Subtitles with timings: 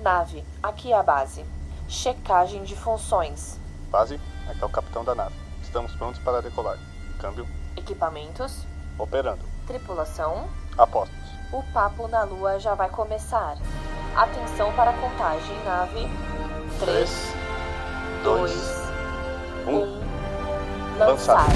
[0.00, 1.44] Nave, aqui é a base.
[1.88, 3.58] Checagem de funções.
[3.90, 5.34] Base, aqui é o capitão da nave.
[5.62, 6.78] Estamos prontos para decolar.
[7.18, 7.46] Câmbio.
[7.76, 8.66] Equipamentos.
[8.98, 9.42] Operando.
[9.66, 10.48] Tripulação.
[10.76, 11.16] Apostos.
[11.52, 13.56] O papo na lua já vai começar.
[14.16, 16.08] Atenção para a contagem, nave.
[16.80, 17.34] 3,
[18.22, 18.52] 2,
[19.66, 20.98] 1.
[20.98, 21.46] Lançar.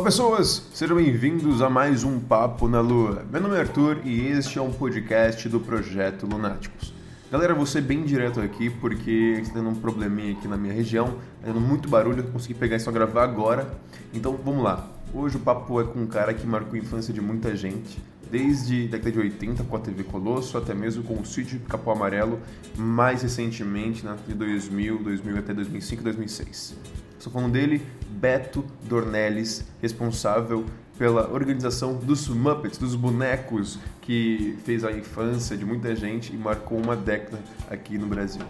[0.00, 3.22] Olá pessoas, sejam bem-vindos a mais um Papo na Lua.
[3.30, 6.94] Meu nome é Arthur e este é um podcast do Projeto Lunáticos.
[7.30, 9.10] Galera, vou ser bem direto aqui porque
[9.42, 11.08] está tendo um probleminha aqui na minha região,
[11.42, 13.70] tá tendo muito barulho, eu consegui pegar e só gravar agora.
[14.14, 14.90] Então vamos lá.
[15.12, 18.86] Hoje o papo é com um cara que marcou a infância de muita gente, desde
[18.86, 22.40] a década de 80 com a TV Colosso, até mesmo com o Sítio Capão Amarelo,
[22.74, 27.09] mais recentemente na de 2000, 2000 até 2005 2006.
[27.20, 27.82] Estou falando dele,
[28.12, 30.64] Beto Dornelles, responsável
[30.96, 36.82] pela organização dos Muppets, dos bonecos que fez a infância de muita gente e marcou
[36.82, 37.38] uma década
[37.70, 38.40] aqui no Brasil.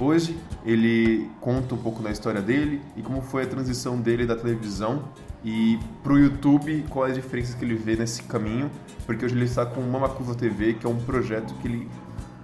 [0.00, 0.34] Hoje
[0.64, 5.04] ele conta um pouco da história dele e como foi a transição dele da televisão
[5.44, 8.70] e para o YouTube, quais as diferenças que ele vê nesse caminho,
[9.04, 11.88] porque hoje ele está com o Mamacusa TV, que é um projeto que ele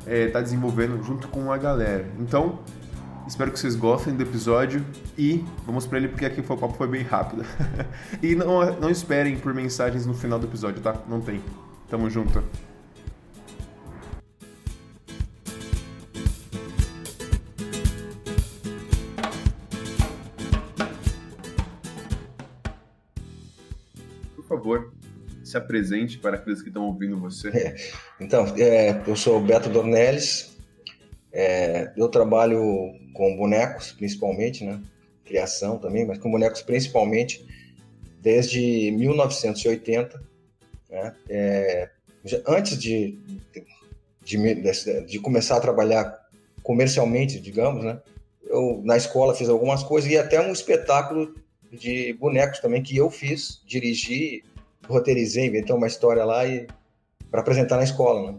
[0.06, 2.06] está desenvolvendo junto com a galera.
[2.20, 2.58] Então,
[3.26, 4.86] Espero que vocês gostem do episódio
[5.18, 7.44] e vamos para ele porque aqui o papo foi bem rápido.
[8.22, 11.02] e não, não esperem por mensagens no final do episódio, tá?
[11.08, 11.42] Não tem.
[11.90, 12.42] Tamo junto.
[24.36, 24.92] Por favor,
[25.42, 27.48] se apresente para aqueles que estão ouvindo você.
[27.48, 27.76] É,
[28.20, 30.55] então, é, eu sou o Beto Dornelles.
[31.38, 34.80] É, eu trabalho com bonecos, principalmente, né?
[35.22, 37.46] Criação também, mas com bonecos principalmente
[38.22, 40.18] desde 1980.
[40.88, 41.14] Né?
[41.28, 41.90] É,
[42.46, 43.18] antes de,
[44.24, 46.18] de, de, começar a trabalhar
[46.62, 48.00] comercialmente, digamos, né?
[48.44, 51.34] Eu na escola fiz algumas coisas e até um espetáculo
[51.70, 54.42] de bonecos também que eu fiz, dirigi,
[54.88, 56.66] roteirizei, inventei uma história lá e
[57.30, 58.38] para apresentar na escola, né?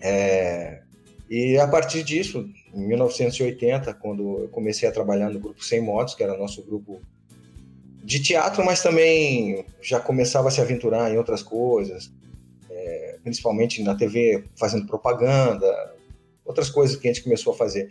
[0.00, 0.82] É,
[1.28, 6.14] e a partir disso, em 1980, quando eu comecei a trabalhar no grupo Sem Modos,
[6.14, 7.00] que era nosso grupo
[8.02, 12.12] de teatro, mas também já começava a se aventurar em outras coisas,
[12.70, 15.94] é, principalmente na TV, fazendo propaganda,
[16.44, 17.88] outras coisas que a gente começou a fazer.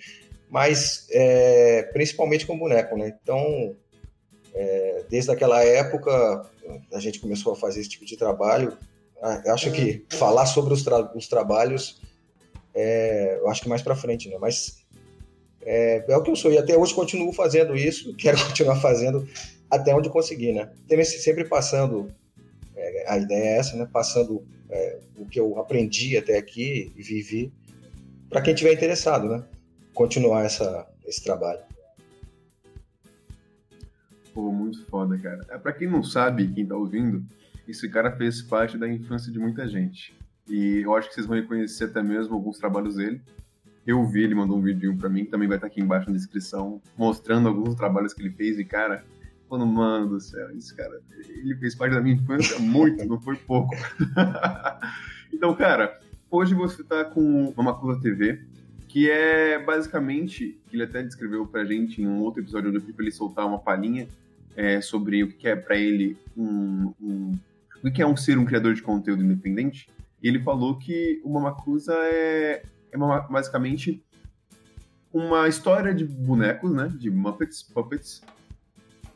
[0.50, 3.14] Mas é, principalmente com boneco, né?
[3.22, 3.76] Então,
[4.54, 6.50] é, desde aquela época,
[6.94, 8.78] a gente começou a fazer esse tipo de trabalho.
[9.44, 12.00] Eu acho que falar sobre os, tra os trabalhos
[12.76, 14.38] é, eu acho que mais para frente, né?
[14.40, 14.86] Mas
[15.62, 19.28] é, é, o que eu sou e até hoje continuo fazendo isso, quero continuar fazendo
[19.72, 20.70] até onde conseguir, né?
[21.06, 22.14] Sempre passando,
[22.76, 23.88] é, a ideia é essa, né?
[23.92, 27.52] Passando é, o que eu aprendi até aqui e vivi
[28.30, 29.44] para quem tiver interessado, né?
[29.94, 31.62] Continuar essa, esse trabalho.
[34.34, 35.46] Pô, muito foda, cara.
[35.50, 37.26] É, para quem não sabe, quem tá ouvindo,
[37.66, 40.14] esse cara fez parte da infância de muita gente.
[40.48, 43.22] E eu acho que vocês vão reconhecer até mesmo alguns trabalhos dele.
[43.86, 46.82] Eu vi, ele mandou um vídeo para mim, também vai estar aqui embaixo na descrição,
[46.98, 48.58] mostrando alguns trabalhos que ele fez.
[48.58, 49.04] E, cara,
[49.50, 53.36] falando, mano do céu, esse cara, ele fez parte da minha infância muito, não foi
[53.36, 53.76] pouco.
[55.32, 58.42] então, cara, hoje você tá com uma Macula TV,
[58.88, 63.12] que é basicamente, ele até descreveu pra gente em um outro episódio pedi pra ele
[63.12, 64.08] soltar uma palhinha
[64.56, 67.32] é, sobre o que é para ele um, um,
[67.84, 69.90] o que é um ser um criador de conteúdo independente.
[70.26, 72.98] E ele falou que o Mamacusa é, é
[73.30, 74.04] basicamente
[75.14, 76.92] uma história de bonecos, né?
[76.98, 78.24] De Muppets, Puppets,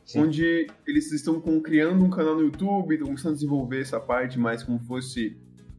[0.06, 0.20] Sim.
[0.20, 4.38] onde eles estão com, criando um canal no YouTube, estão começando a desenvolver essa parte
[4.38, 5.36] mais como fosse.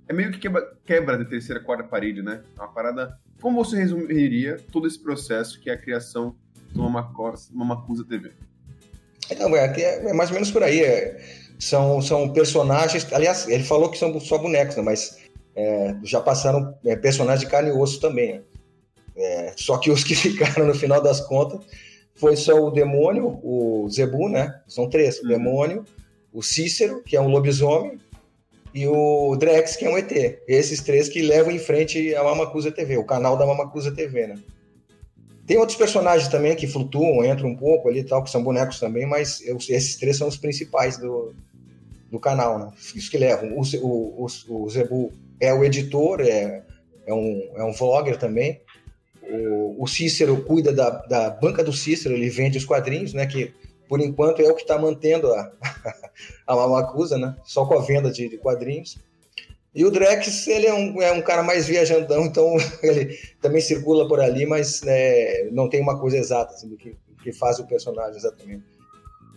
[0.08, 2.42] É meio que quebra, quebra da terceira, quarta parede, né?
[2.58, 3.16] É uma parada.
[3.40, 6.34] Como você resumiria todo esse processo que é a criação
[6.72, 8.32] do Mamacusa TV?
[9.38, 10.80] Não, é, é, mais ou menos por aí.
[10.80, 13.06] É, são, são personagens.
[13.12, 14.82] Aliás, ele falou que são só bonecos, né?
[14.82, 15.19] mas
[15.54, 18.34] é, já passaram é, personagens de carne e osso também.
[18.34, 18.42] Né?
[19.16, 21.60] É, só que os que ficaram no final das contas
[22.14, 24.60] foi só o demônio, o Zebu, né?
[24.68, 25.28] São três: o uhum.
[25.28, 25.84] demônio,
[26.32, 27.98] o Cícero, que é um lobisomem,
[28.74, 30.12] e o Drex, que é um ET.
[30.46, 34.38] Esses três que levam em frente a Mamacusa TV, o canal da Mamacusa TV, né?
[35.46, 38.78] Tem outros personagens também que flutuam, entram um pouco ali e tal, que são bonecos
[38.78, 41.34] também, mas eu, esses três são os principais do,
[42.08, 42.72] do canal, né?
[42.94, 43.56] Isso que levam.
[43.56, 46.62] O, o, o, o Zebu é o editor, é,
[47.06, 48.60] é, um, é um vlogger também.
[49.22, 53.26] O, o Cícero cuida da, da banca do Cícero, ele vende os quadrinhos, né?
[53.26, 53.54] Que
[53.88, 55.52] por enquanto é o que está mantendo a,
[56.46, 57.34] a Mamacusa, né?
[57.44, 58.98] Só com a venda de, de, quadrinhos.
[59.74, 64.06] E o Drex, ele é um, é um cara mais viajandão, então ele também circula
[64.06, 67.66] por ali, mas né, não tem uma coisa exata assim, do que, que faz o
[67.66, 68.64] personagem exatamente.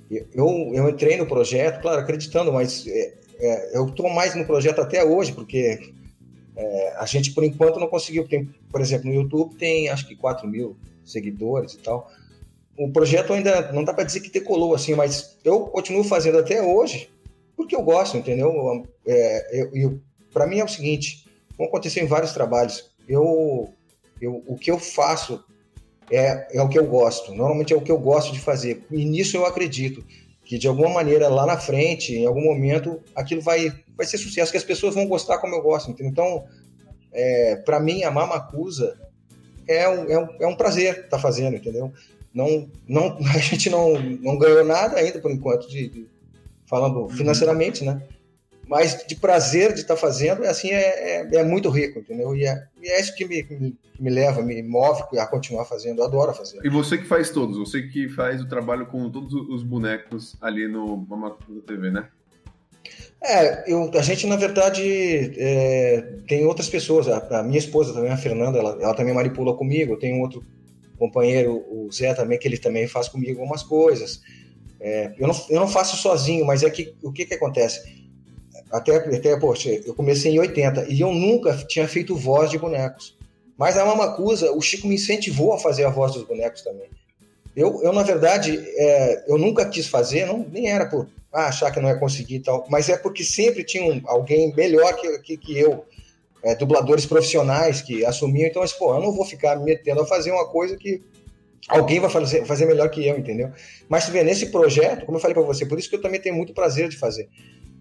[0.10, 4.82] Eu, eu entrei no projeto, claro, acreditando, mas é, é, eu estou mais no projeto
[4.82, 5.94] até hoje, porque
[6.56, 8.28] é, a gente, por enquanto, não conseguiu.
[8.28, 12.10] Tem, por exemplo, no YouTube tem acho que 4 mil seguidores e tal.
[12.78, 16.62] O projeto ainda não dá para dizer que decolou assim, mas eu continuo fazendo até
[16.62, 17.10] hoje
[17.56, 18.84] porque eu gosto, entendeu?
[19.06, 19.68] É,
[20.34, 21.26] para mim é o seguinte:
[21.56, 23.74] como aconteceu em vários trabalhos, eu,
[24.20, 25.44] eu, o que eu faço
[26.10, 27.34] é, é o que eu gosto.
[27.34, 28.86] Normalmente é o que eu gosto de fazer.
[28.92, 30.04] E nisso eu acredito
[30.44, 34.52] que de alguma maneira lá na frente, em algum momento, aquilo vai, vai ser sucesso,
[34.52, 35.92] que as pessoas vão gostar como eu gosto.
[35.92, 36.12] Entendeu?
[36.12, 36.44] Então,
[37.12, 39.00] é, para mim, a Mamacusa
[39.68, 41.92] é um, é um, é um prazer estar tá fazendo, entendeu?
[42.34, 46.08] Não, não, a gente não, não ganhou nada ainda, por enquanto, de, de
[46.66, 47.10] falando uhum.
[47.10, 48.02] financeiramente, né?
[48.74, 52.36] Mas de prazer de estar tá fazendo, assim, é, é, é, muito rico, entendeu?
[52.36, 56.00] E é, e é isso que me, me, me, leva, me move a continuar fazendo,
[56.00, 56.60] eu adoro fazer.
[56.64, 60.68] E você que faz todos, você que faz o trabalho com todos os bonecos ali
[60.68, 62.08] no Mamacuda TV, né?
[63.22, 64.82] É, eu, a gente, na verdade,
[65.38, 69.56] é, tem outras pessoas, a, a, minha esposa também, a Fernanda, ela, ela também manipula
[69.56, 70.44] comigo, tenho um outro
[70.98, 74.20] companheiro, o Zé também, que ele também faz comigo algumas coisas.
[74.82, 78.03] É, eu, não, eu não faço sozinho, mas é que o que que acontece?
[78.74, 83.16] Até, até, poxa, eu comecei em 80 e eu nunca tinha feito voz de bonecos.
[83.56, 86.90] Mas a Mamacusa, o Chico me incentivou a fazer a voz dos bonecos também.
[87.56, 91.70] Eu, eu na verdade, é, eu nunca quis fazer, não, nem era por ah, achar
[91.70, 95.20] que não ia conseguir e tal, mas é porque sempre tinha um, alguém melhor que,
[95.20, 95.86] que, que eu,
[96.42, 98.48] é, dubladores profissionais que assumiam.
[98.48, 101.00] Então, assim, pô, eu não vou ficar me metendo a fazer uma coisa que
[101.68, 103.52] alguém vai fazer, fazer melhor que eu, entendeu?
[103.88, 106.20] Mas, tu vê, nesse projeto, como eu falei para você, por isso que eu também
[106.20, 107.30] tenho muito prazer de fazer.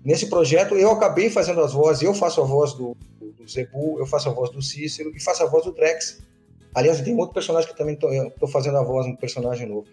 [0.04, 4.06] Nesse projeto, eu acabei fazendo as vozes, eu faço a voz do, do, Zebu, eu
[4.06, 6.20] faço a voz do Cícero e faço a voz do Drex.
[6.74, 9.86] Aliás, tem outro personagem que também estou fazendo a voz, um personagem novo.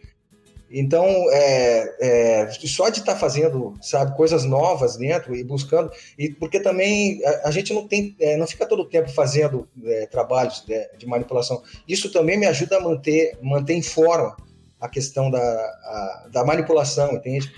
[0.71, 6.29] Então, é, é, só de estar tá fazendo, sabe, coisas novas dentro e buscando, e
[6.29, 10.05] porque também a, a gente não tem, é, não fica todo o tempo fazendo é,
[10.05, 11.63] trabalhos de, de, manipulação.
[11.87, 14.37] Isso também me ajuda a manter, manter em forma
[14.79, 17.51] a questão da, a, da manipulação, entende?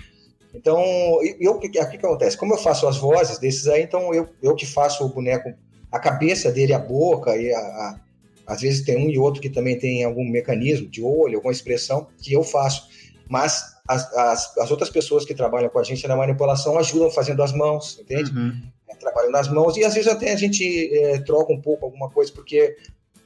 [0.54, 0.82] Então,
[1.40, 2.36] eu, o que, que acontece?
[2.36, 5.52] Como eu faço as vozes desses aí, então eu, eu que faço o boneco,
[5.90, 8.00] a cabeça dele, a boca, e a, a,
[8.46, 12.06] às vezes tem um e outro que também tem algum mecanismo de olho, alguma expressão,
[12.18, 12.88] que eu faço.
[13.28, 17.42] Mas as, as, as outras pessoas que trabalham com a gente na manipulação ajudam fazendo
[17.42, 18.30] as mãos, entende?
[18.30, 18.62] Uhum.
[18.88, 22.10] É, trabalham nas mãos, e às vezes até a gente é, troca um pouco alguma
[22.10, 22.76] coisa, porque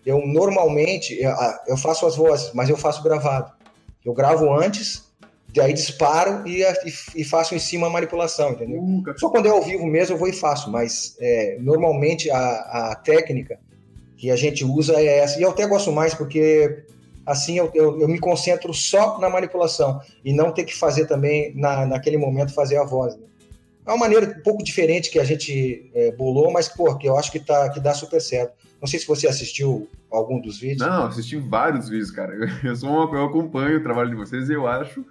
[0.05, 1.33] eu normalmente, eu,
[1.67, 3.51] eu faço as vozes, mas eu faço gravado.
[4.05, 5.06] Eu gravo antes
[5.61, 8.83] aí disparo e, e, e, faço em cima a manipulação, entendeu?
[8.83, 9.17] Nunca.
[9.17, 12.95] Só quando é ao vivo mesmo eu vou e faço, mas é, normalmente a, a,
[12.97, 13.59] técnica
[14.17, 15.39] que a gente usa é essa.
[15.39, 16.85] E eu até gosto mais porque
[17.25, 21.55] assim eu, eu, eu, me concentro só na manipulação e não ter que fazer também
[21.55, 23.17] na, naquele momento fazer a voz.
[23.17, 23.23] Né?
[23.87, 27.17] É uma maneira um pouco diferente que a gente é, bolou, mas pô, que eu
[27.17, 28.53] acho que, tá, que dá super certo.
[28.81, 30.87] Não sei se você assistiu algum dos vídeos.
[30.87, 32.35] Não, assisti vários vídeos, cara.
[32.63, 35.05] Eu, sou uma, eu acompanho o trabalho de vocês e eu acho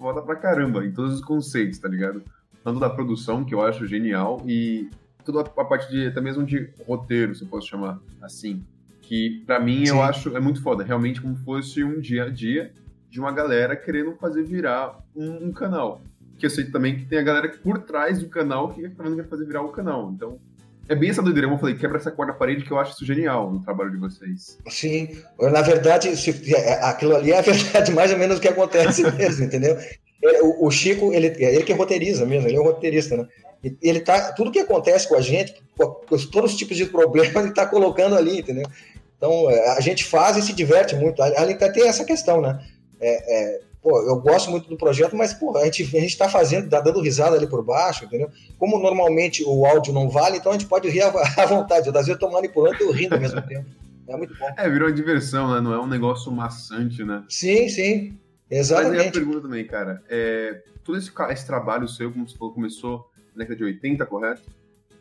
[0.00, 2.22] foda pra caramba em todos os conceitos, tá ligado?
[2.64, 4.88] Tanto da produção, que eu acho genial, e
[5.24, 8.64] toda a parte de, até mesmo de roteiro, se eu posso chamar assim.
[9.02, 9.92] Que para mim Sim.
[9.92, 12.72] eu acho é muito foda, realmente como fosse um dia a dia
[13.10, 16.00] de uma galera querendo fazer virar um, um canal.
[16.38, 19.28] Que eu sei também que tem a galera por trás do canal que também quer
[19.28, 20.10] fazer virar o canal.
[20.14, 20.38] Então,
[20.90, 23.06] é bem essa doideira, como eu falei, quebra essa quarta parede que eu acho isso
[23.06, 24.58] genial no trabalho de vocês.
[24.68, 28.48] Sim, na verdade, se, é, aquilo ali é a verdade mais ou menos o que
[28.48, 29.78] acontece mesmo, entendeu?
[30.42, 33.24] O, o, Chico, ele, é ele que roteiriza mesmo, ele é um roteirista, né?
[33.80, 37.64] Ele tá, tudo que acontece com a gente, todos os tipos de problemas, ele tá
[37.66, 38.66] colocando ali, entendeu?
[39.16, 41.22] Então, é, a gente faz e se diverte muito.
[41.22, 42.58] Ali tem essa questão, né?
[43.00, 46.68] É, é, pô, eu gosto muito do projeto, mas pô, a gente a está fazendo,
[46.68, 48.30] tá dando risada ali por baixo, entendeu?
[48.58, 51.10] Como normalmente o áudio não vale, então a gente pode rir à
[51.46, 51.88] vontade.
[51.88, 53.66] Às vezes eu estou manipulando e eu rindo ao mesmo tempo.
[54.08, 54.46] É muito bom.
[54.56, 55.60] É, virou uma diversão, né?
[55.60, 57.24] Não é um negócio maçante, né?
[57.28, 58.18] Sim, sim.
[58.50, 58.96] Exatamente.
[58.96, 60.02] Mas aí a pergunta também, cara.
[60.08, 64.42] É, todo esse, esse trabalho seu, como você falou, começou na década de 80, correto?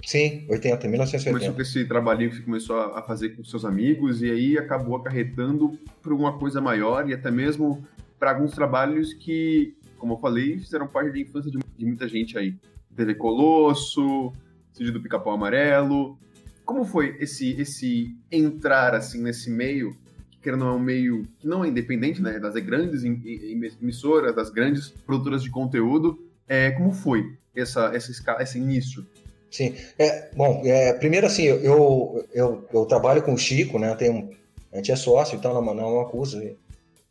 [0.05, 1.31] Sim, 80, 1980.
[1.31, 4.95] Começou com esse trabalhinho que você começou a fazer com seus amigos e aí acabou
[4.95, 7.85] acarretando para uma coisa maior e até mesmo
[8.19, 12.37] para alguns trabalhos que, como eu falei, fizeram parte da infância de, de muita gente
[12.37, 12.55] aí.
[12.95, 14.33] TV Colosso,
[14.73, 16.17] Cid do Pica-Pau Amarelo.
[16.65, 19.95] como foi esse, esse entrar assim nesse meio,
[20.41, 24.89] que não é um meio que não é independente, né, das grandes emissoras, das grandes
[24.89, 28.11] produtoras de conteúdo, é, como foi essa, essa,
[28.41, 29.05] esse início?
[29.49, 34.29] Sim, é, bom, é, primeiro assim, eu, eu, eu trabalho com o Chico, né, tenho,
[34.71, 36.43] a gente é sócio, então não, não é uma acusa,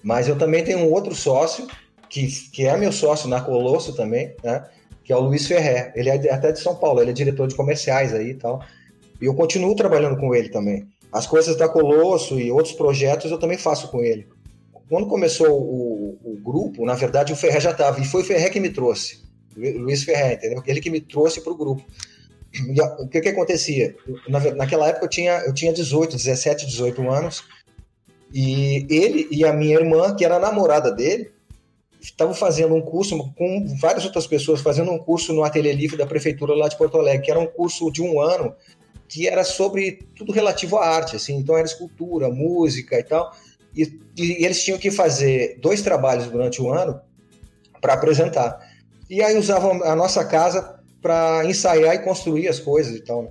[0.03, 1.67] mas eu também tenho um outro sócio,
[2.09, 4.65] que, que é meu sócio na Colosso também, né,
[5.05, 7.55] que é o Luiz Ferrer, ele é até de São Paulo, ele é diretor de
[7.55, 8.63] comerciais aí e tal,
[9.21, 10.87] e eu continuo trabalhando com ele também.
[11.13, 14.29] As coisas da Colosso e outros projetos eu também faço com ele.
[14.89, 18.51] Quando começou o, o grupo, na verdade o Ferrer já estava, e foi o Ferrer
[18.51, 19.27] que me trouxe.
[19.57, 20.63] Luiz Ferrer, entendeu?
[20.67, 21.85] Ele que me trouxe para o grupo.
[23.01, 23.95] O que que acontecia?
[24.29, 27.45] Na, naquela época eu tinha, eu tinha 18, 17, 18 anos,
[28.33, 31.31] e ele e a minha irmã, que era namorada dele,
[32.01, 36.07] estavam fazendo um curso com várias outras pessoas, fazendo um curso no Ateliê Livre da
[36.07, 38.55] Prefeitura lá de Porto Alegre, que era um curso de um ano,
[39.09, 43.35] que era sobre tudo relativo à arte, assim, então era escultura, música e tal,
[43.75, 43.83] e,
[44.17, 47.01] e eles tinham que fazer dois trabalhos durante o ano
[47.81, 48.59] para apresentar.
[49.09, 53.23] E aí usavam a nossa casa para ensaiar e construir as coisas e tal.
[53.23, 53.31] Né?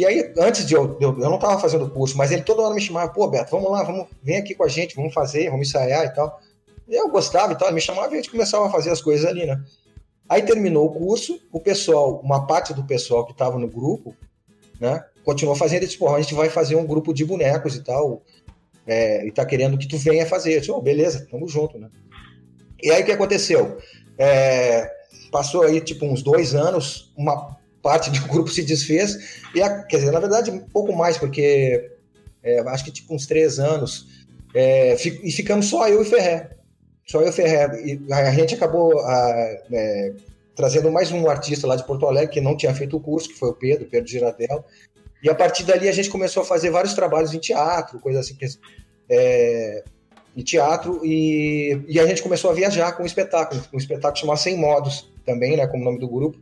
[0.00, 2.74] E aí, antes de eu, eu, eu não estava fazendo curso, mas ele toda hora
[2.74, 5.68] me chamava, pô, Beto, vamos lá, vamos, vem aqui com a gente, vamos fazer, vamos
[5.68, 6.40] ensaiar e tal.
[6.88, 9.02] E eu gostava e tal, ele me chamava e a gente começava a fazer as
[9.02, 9.62] coisas ali, né?
[10.26, 14.16] Aí terminou o curso, o pessoal, uma parte do pessoal que estava no grupo,
[14.80, 17.84] né, continuou fazendo, e disse, pô, a gente vai fazer um grupo de bonecos e
[17.84, 18.22] tal,
[18.86, 20.54] é, e tá querendo que tu venha fazer.
[20.54, 21.90] Eu disse, oh, beleza, tamo junto, né?
[22.82, 23.76] E aí o que aconteceu?
[24.16, 24.90] É,
[25.30, 29.98] passou aí tipo uns dois anos, uma parte do grupo se desfez, e a, quer
[29.98, 31.90] dizer, na verdade, um pouco mais, porque
[32.42, 34.06] é, acho que tipo uns três anos,
[34.54, 36.56] é, e ficamos só eu e Ferrer.
[37.06, 37.70] Só eu e Ferrer.
[37.84, 40.12] E a gente acabou a, é,
[40.54, 43.34] trazendo mais um artista lá de Porto Alegre que não tinha feito o curso, que
[43.34, 44.64] foi o Pedro, Pedro Giradel.
[45.22, 48.36] E a partir dali a gente começou a fazer vários trabalhos em teatro, coisa assim,
[49.08, 49.84] é,
[50.36, 54.38] em teatro, e, e a gente começou a viajar com um espetáculo, um espetáculo chamado
[54.38, 56.38] Sem Modos, também, né, como nome do grupo.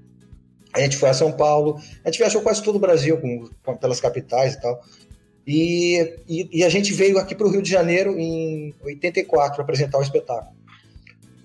[0.73, 3.77] A gente foi a São Paulo, a gente viajou quase todo o Brasil, com, com
[3.77, 4.81] pelas capitais e tal.
[5.47, 9.99] E, e, e a gente veio aqui para o Rio de Janeiro em 84 apresentar
[9.99, 10.59] o espetáculo.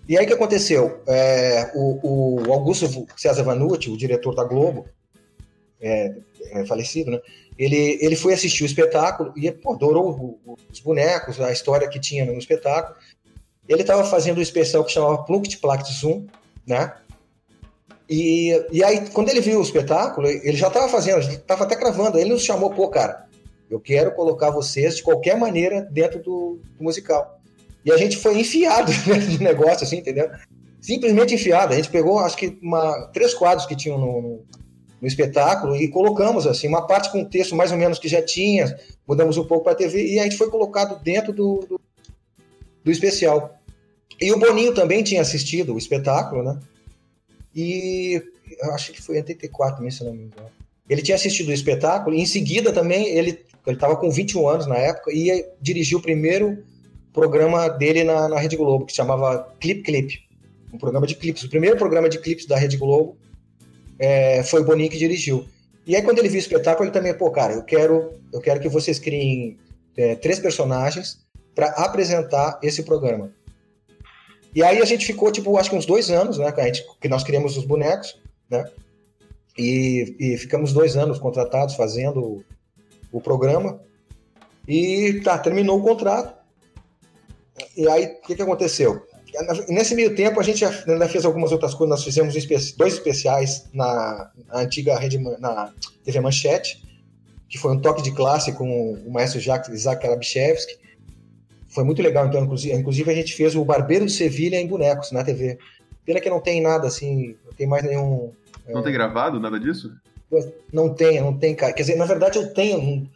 [0.07, 1.01] E aí o que aconteceu?
[1.07, 4.85] É, o, o, Augusto César Vanucci, o diretor da Globo,
[5.79, 6.13] é,
[6.51, 7.21] é falecido, né?
[7.57, 10.39] Ele, ele foi assistir o espetáculo e pô, adorou
[10.71, 12.97] os bonecos, a história que tinha no espetáculo.
[13.69, 16.25] Ele estava fazendo um especial que chamava Plunct Plact Zoom,
[16.67, 16.93] né?
[18.09, 22.19] E, e aí, quando ele viu o espetáculo, ele já estava fazendo, estava até gravando.
[22.19, 23.25] Ele nos chamou, pô, cara,
[23.69, 27.39] eu quero colocar vocês de qualquer maneira dentro do, do musical.
[27.85, 28.91] E a gente foi enfiado
[29.29, 30.29] de negócio, assim, entendeu?
[30.79, 31.73] Simplesmente enfiado.
[31.73, 34.45] A gente pegou, acho que, uma, três quadros que tinham no, no,
[35.01, 38.77] no espetáculo e colocamos, assim, uma parte com texto mais ou menos que já tinha,
[39.07, 41.81] mudamos um pouco para a TV e a gente foi colocado dentro do, do,
[42.83, 43.57] do especial.
[44.19, 46.59] E o Boninho também tinha assistido o espetáculo, né?
[47.55, 48.21] E
[48.71, 50.49] acho que foi em 84, se não me engano.
[50.89, 54.75] Ele tinha assistido o espetáculo e em seguida também ele estava com 21 anos na
[54.75, 56.63] época e dirigiu o primeiro
[57.13, 60.19] programa dele na, na Rede Globo, que se chamava Clip Clip,
[60.73, 61.43] um programa de clipes.
[61.43, 63.15] O primeiro programa de clipes da Rede Globo
[63.99, 65.45] é, foi o Boninho que dirigiu.
[65.85, 68.59] E aí, quando ele viu o espetáculo, ele também, pô, cara, eu quero, eu quero
[68.59, 69.57] que vocês criem
[69.95, 71.19] é, três personagens
[71.53, 73.31] para apresentar esse programa.
[74.55, 76.85] E aí a gente ficou, tipo, acho que uns dois anos, né, que, a gente,
[76.99, 78.19] que nós criamos os bonecos,
[78.49, 78.63] né,
[79.57, 82.43] e, e ficamos dois anos contratados fazendo o,
[83.11, 83.79] o programa.
[84.67, 86.35] E tá, terminou o contrato.
[87.75, 89.05] E aí, o que, que aconteceu?
[89.67, 91.97] Nesse meio tempo, a gente ainda fez algumas outras coisas.
[91.97, 92.33] Nós fizemos
[92.75, 96.83] dois especiais na, na antiga rede, na TV Manchete,
[97.49, 100.77] que foi um toque de classe com o maestro Jacques, Isaac Arabichevski.
[101.73, 105.11] Foi muito legal, então, inclusive, inclusive a gente fez o Barbeiro de Sevilha em bonecos
[105.11, 105.57] na TV.
[106.05, 108.31] Pena que não tem nada assim, não tem mais nenhum.
[108.67, 108.83] Não é...
[108.83, 109.91] tem gravado nada disso?
[110.71, 111.73] Não tem, não tem, cara.
[111.73, 113.07] Quer dizer, na verdade eu tenho um,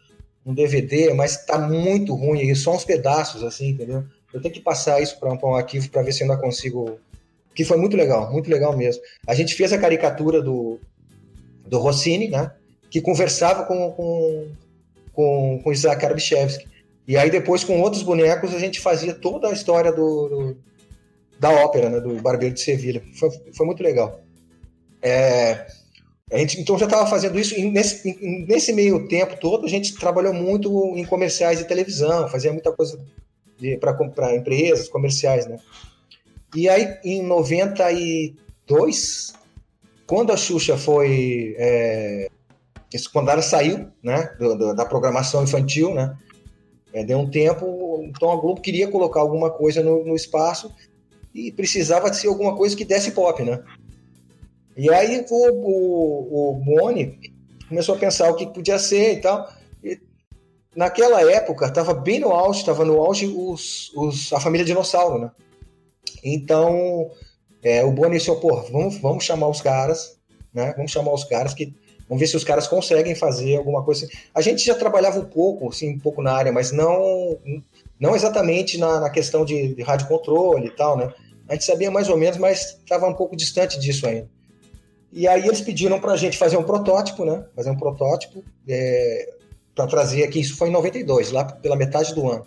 [0.46, 4.04] um DVD, mas tá muito ruim, só uns pedaços, assim, entendeu?
[4.32, 6.98] Eu tenho que passar isso para um, arquivo para ver se eu ainda consigo.
[7.54, 9.02] Que foi muito legal, muito legal mesmo.
[9.26, 10.78] A gente fez a caricatura do,
[11.66, 12.52] do Rossini, né?
[12.90, 14.48] Que conversava com, com,
[15.12, 16.66] com, com Isaac Arabichevski.
[17.08, 20.58] E aí depois com outros bonecos a gente fazia toda a história do, do
[21.40, 22.00] da ópera, né?
[22.00, 23.02] Do Barbeiro de Sevilha.
[23.14, 24.20] Foi, foi muito legal.
[25.00, 25.66] É,
[26.30, 29.94] a gente então já estava fazendo isso e nesse, nesse meio tempo todo a gente
[29.94, 33.02] trabalhou muito em comerciais de televisão, fazia muita coisa
[34.14, 35.58] para empresas comerciais, né?
[36.54, 39.32] E aí, em 92,
[40.06, 42.28] quando a Xuxa foi, é,
[43.12, 46.16] quando ela saiu, né, do, do, da programação infantil, né,
[46.98, 50.74] é, deu um tempo, então a Globo queria colocar alguma coisa no, no espaço
[51.32, 53.62] e precisava de ser alguma coisa que desse pop, né?
[54.76, 57.18] E aí o, o, o Boni
[57.68, 59.48] começou a pensar o que podia ser e tal.
[59.82, 60.00] E
[60.74, 65.30] naquela época, estava bem no auge, estava no auge os, os, a família dinossauro, né?
[66.24, 67.10] Então,
[67.62, 70.18] é, o Boni disse, pô, vamos, vamos chamar os caras,
[70.52, 70.74] né?
[70.76, 71.72] Vamos chamar os caras que
[72.08, 74.16] Vamos ver se os caras conseguem fazer alguma coisa assim.
[74.34, 77.38] A gente já trabalhava um pouco, assim, um pouco na área, mas não,
[78.00, 81.12] não exatamente na, na questão de, de rádio controle e tal, né?
[81.48, 84.28] A gente sabia mais ou menos, mas estava um pouco distante disso ainda.
[85.12, 87.44] E aí eles pediram para a gente fazer um protótipo, né?
[87.54, 89.34] Fazer um protótipo é,
[89.74, 90.40] para trazer aqui.
[90.40, 92.46] Isso foi em 92, lá pela metade do ano.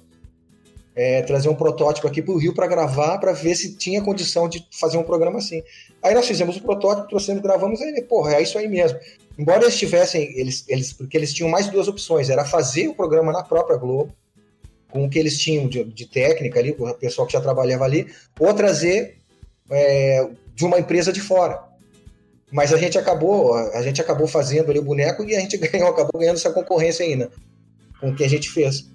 [0.94, 4.50] É, trazer um protótipo aqui para o Rio para gravar, para ver se tinha condição
[4.50, 5.64] de fazer um programa assim.
[6.04, 9.00] Aí nós fizemos o protótipo, trouxemos, gravamos, e porra, é isso aí mesmo.
[9.40, 13.32] Embora eles tivessem, eles, eles, porque eles tinham mais duas opções, era fazer o programa
[13.32, 14.14] na própria Globo,
[14.90, 18.08] com o que eles tinham de, de técnica ali, o pessoal que já trabalhava ali,
[18.38, 19.18] ou trazer
[19.70, 21.64] é, de uma empresa de fora.
[22.52, 25.88] Mas a gente acabou, a gente acabou fazendo ali o boneco e a gente ganhou,
[25.88, 27.32] acabou ganhando essa concorrência ainda
[28.00, 28.90] com o que a gente fez.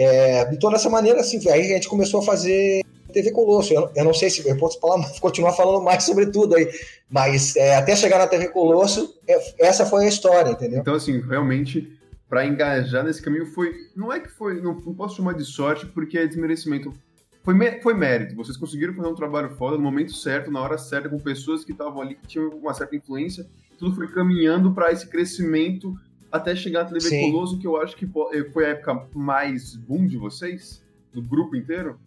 [0.00, 3.74] É, então, dessa maneira, assim, aí a gente começou a fazer TV Colosso.
[3.74, 6.70] Eu, eu não sei se eu posso falar, continuar falando mais sobre tudo aí,
[7.10, 10.78] mas é, até chegar na TV Colosso, é, essa foi a história, entendeu?
[10.78, 13.74] Então, assim, realmente, para engajar nesse caminho foi.
[13.96, 14.60] Não é que foi.
[14.60, 16.94] Não, não posso chamar de sorte, porque é desmerecimento.
[17.42, 18.36] Foi, foi mérito.
[18.36, 21.72] Vocês conseguiram fazer um trabalho foda no momento certo, na hora certa, com pessoas que
[21.72, 23.44] estavam ali, que tinham uma certa influência.
[23.76, 25.98] Tudo foi caminhando para esse crescimento
[26.30, 27.58] até chegar na TV Sim.
[27.58, 28.08] Que eu acho que
[28.52, 30.82] foi a época mais boom de vocês,
[31.12, 31.98] do grupo inteiro.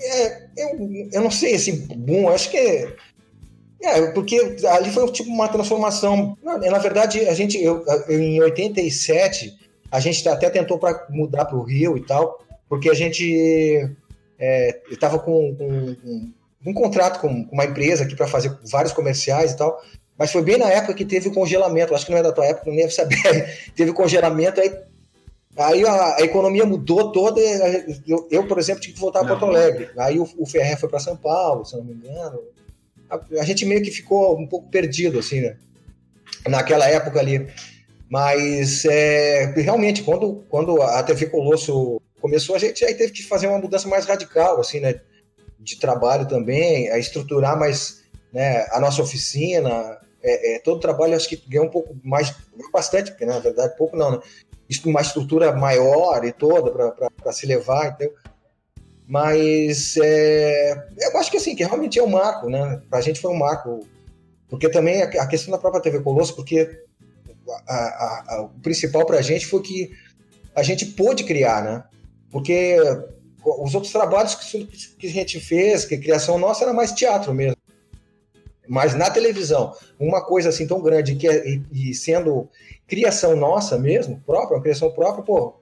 [0.00, 2.96] É, eu, eu não sei, esse boom, acho que é,
[3.80, 6.36] é, porque ali foi tipo uma transformação.
[6.42, 9.56] Na, na verdade, a gente, eu, eu, em 87,
[9.90, 13.88] a gente até tentou para mudar para o Rio e tal, porque a gente
[14.38, 16.32] é, estava com, com, com,
[16.66, 19.80] um contrato com, com uma empresa aqui para fazer vários comerciais e tal.
[20.18, 21.94] Mas foi bem na época que teve o congelamento.
[21.94, 23.16] Acho que não é da tua época, não deve saber.
[23.76, 24.72] teve congelamento, aí
[25.58, 27.40] Aí a, a, economia mudou toda.
[28.06, 29.90] Eu, eu, por exemplo, tive que voltar a Porto Alegre.
[29.98, 32.40] Aí o, o Ferrer foi para São Paulo, se não me engano.
[33.10, 35.56] A, a, gente meio que ficou um pouco perdido, assim, né?
[36.46, 37.48] Naquela época ali.
[38.08, 43.48] Mas é, realmente, quando, quando a TV Colosso começou, a gente aí teve que fazer
[43.48, 45.00] uma mudança mais radical, assim, né?
[45.58, 49.98] De trabalho também, a estruturar mais né, a nossa oficina.
[50.22, 52.34] É, é, todo trabalho acho que ganhou um pouco mais,
[52.72, 54.18] bastante, porque na verdade pouco não, né?
[54.84, 58.14] uma estrutura maior e toda para se levar, entendeu?
[59.06, 62.82] Mas é, eu acho que assim, que realmente é um marco, né?
[62.90, 63.86] Para a gente foi um marco,
[64.48, 66.84] porque também a questão da própria TV Colosso, porque
[67.66, 69.90] a, a, a, o principal para a gente foi que
[70.54, 71.84] a gente pôde criar, né?
[72.30, 72.76] Porque
[73.42, 77.32] os outros trabalhos que, que a gente fez, que a criação nossa era mais teatro
[77.32, 77.56] mesmo.
[78.68, 82.48] Mas na televisão, uma coisa assim tão grande que é, e, e sendo
[82.86, 85.54] criação nossa mesmo, própria, uma criação própria, pô,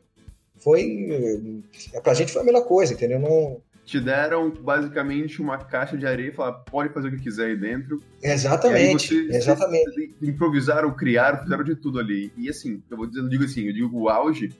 [0.59, 1.63] foi.
[2.03, 3.21] Pra gente foi a melhor coisa, entendeu?
[3.21, 3.61] Não.
[3.85, 7.57] Te deram basicamente uma caixa de areia e falaram, pode fazer o que quiser aí
[7.57, 8.03] dentro.
[8.21, 9.15] Exatamente.
[9.15, 9.93] E você, exatamente.
[9.93, 12.33] Vocês improvisaram, criaram, fizeram de tudo ali.
[12.37, 14.51] E assim, eu vou dizer, eu digo assim, eu digo o auge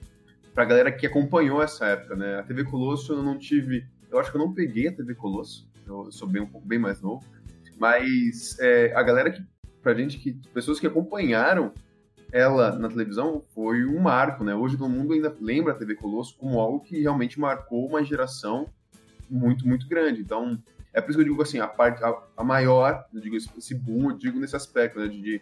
[0.53, 2.39] pra galera que acompanhou essa época, né?
[2.39, 3.85] A TV Colosso eu não tive.
[4.09, 5.67] Eu acho que eu não peguei a TV Colosso.
[5.85, 7.25] Eu sou bem um pouco bem mais novo.
[7.79, 9.43] Mas é, a galera que.
[9.81, 10.33] Pra gente que.
[10.53, 11.71] Pessoas que acompanharam
[12.31, 14.53] ela na televisão foi um marco, né?
[14.53, 18.67] Hoje todo mundo ainda lembra a TV Colosso como algo que realmente marcou uma geração
[19.29, 20.21] muito, muito grande.
[20.21, 20.61] Então,
[20.93, 23.75] é por isso que eu digo assim, a parte a, a maior, eu digo esse
[23.75, 25.41] boom, eu digo nesse aspecto, né, de, de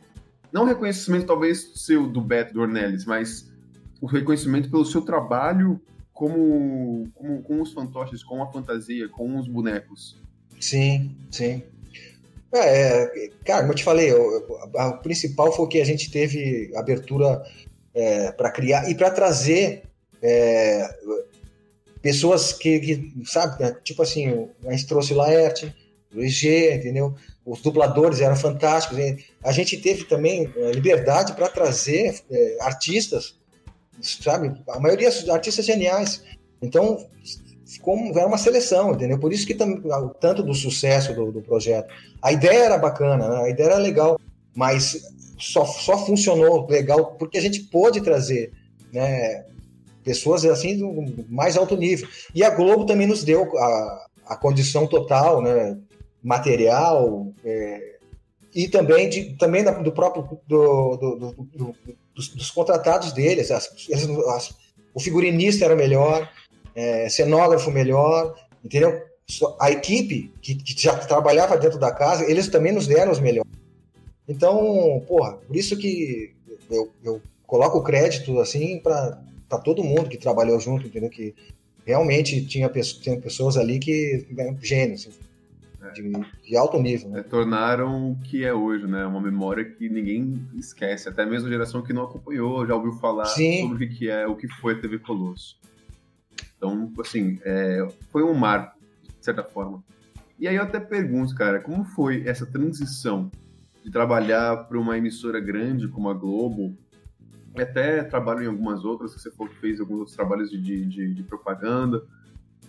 [0.51, 3.51] não reconhecimento talvez seu do Beto Dornelles, mas
[3.99, 5.81] o reconhecimento pelo seu trabalho
[6.13, 10.17] como, como com os fantoches, com a fantasia, com os bonecos.
[10.59, 11.63] Sim, sim.
[12.53, 17.43] É, cara, como eu te falei, o principal foi que a gente teve abertura
[17.93, 19.83] é, para criar e para trazer
[20.21, 20.87] é,
[22.01, 25.73] pessoas que, que, sabe, né, tipo assim, a gente trouxe o Laerte,
[26.13, 27.15] o EG, entendeu?
[27.45, 28.97] Os dubladores eram fantásticos.
[29.43, 33.35] A gente teve também é, liberdade para trazer é, artistas,
[34.01, 34.53] sabe?
[34.69, 36.23] A maioria dos artistas geniais.
[36.61, 37.07] Então,
[37.65, 39.19] ficou era uma seleção, entendeu?
[39.19, 41.93] Por isso que tanto do sucesso do, do projeto.
[42.21, 43.43] A ideia era bacana, né?
[43.43, 44.19] a ideia era legal,
[44.53, 45.01] mas
[45.37, 48.51] só, só funcionou legal porque a gente pôde trazer,
[48.93, 49.45] né?
[50.03, 52.07] Pessoas assim do mais alto nível.
[52.33, 55.77] E a Globo também nos deu a, a condição total, né?
[56.23, 57.95] Material é,
[58.53, 61.35] e também de também do próprio do, do,
[62.15, 63.51] dos, dos contratados deles.
[63.51, 63.69] As,
[64.29, 64.55] as,
[64.93, 66.29] o figurinista era melhor,
[66.75, 69.01] é, cenógrafo melhor, entendeu?
[69.59, 73.49] A equipe que, que, já trabalhava dentro da casa, eles também nos deram os melhores.
[74.27, 76.35] Então, porra, por isso que
[76.69, 79.17] eu, eu coloco o crédito assim para
[79.63, 81.09] todo mundo que trabalhou junto, entendeu?
[81.09, 81.33] Que
[81.85, 86.11] realmente tinha, tinha pessoas ali que né, gênios, assim, de,
[86.47, 87.09] de, alto nível.
[87.09, 87.19] Né?
[87.19, 89.05] É, tornaram o que é hoje, né?
[89.05, 93.25] Uma memória que ninguém esquece, até mesmo a geração que não acompanhou, já ouviu falar
[93.25, 93.69] Sim.
[93.69, 95.57] sobre o que é, o que foi a TV Colosso.
[96.57, 99.83] Então, assim, é, foi um marco, de certa forma.
[100.39, 103.31] E aí eu até pergunto, cara, como foi essa transição
[103.83, 106.75] de trabalhar para uma emissora grande como a Globo,
[107.55, 112.03] até trabalho em algumas outras, que você fez alguns outros trabalhos de, de, de propaganda,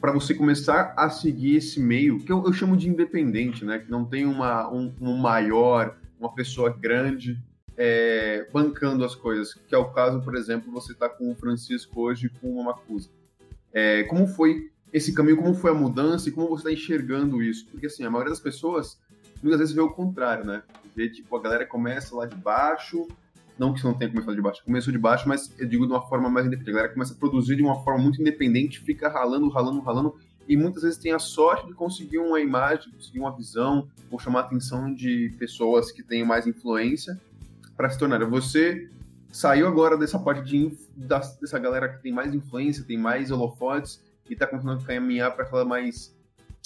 [0.00, 3.78] para você começar a seguir esse meio, que eu, eu, chamo de independente, né?
[3.78, 7.42] Que não tem uma, um, um maior, uma pessoa grande
[7.76, 12.00] é, bancando as coisas, que é o caso, por exemplo, você está com o Francisco
[12.00, 13.10] hoje com uma Macusa.
[13.78, 17.66] É, como foi esse caminho, como foi a mudança e como você está enxergando isso?
[17.66, 18.98] Porque, assim, a maioria das pessoas
[19.42, 20.62] muitas vezes vê o contrário, né?
[20.94, 23.06] Vê, tipo, a galera começa lá de baixo,
[23.58, 25.92] não que isso não tenha começado de baixo, começou de baixo, mas eu digo de
[25.92, 26.70] uma forma mais independente.
[26.70, 30.14] A galera começa a produzir de uma forma muito independente, fica ralando, ralando, ralando,
[30.48, 34.38] e muitas vezes tem a sorte de conseguir uma imagem, conseguir uma visão, ou chamar
[34.38, 37.20] a atenção de pessoas que têm mais influência
[37.76, 38.24] para se tornar.
[38.24, 38.88] Você
[39.36, 44.32] saiu agora dessa parte de, dessa galera que tem mais influência, tem mais holofotes, e
[44.32, 46.16] está começando a caminhar para aquela mais,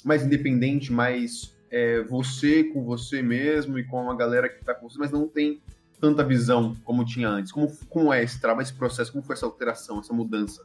[0.04, 4.88] mais independente, mais é, você com você mesmo e com a galera que está com
[4.88, 5.60] você, mas não tem
[6.00, 7.50] tanta visão como tinha antes?
[7.50, 9.10] Como, como é esse trabalho, esse processo?
[9.10, 10.64] Como foi essa alteração, essa mudança?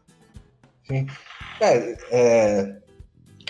[0.87, 1.07] Sim.
[1.59, 2.81] É, é,